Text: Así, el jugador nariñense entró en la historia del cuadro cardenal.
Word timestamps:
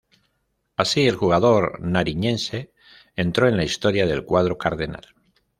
Así, 0.77 1.07
el 1.07 1.15
jugador 1.15 1.79
nariñense 1.79 2.73
entró 3.15 3.47
en 3.47 3.55
la 3.55 3.65
historia 3.65 4.07
del 4.07 4.25
cuadro 4.25 4.57
cardenal. 4.57 5.13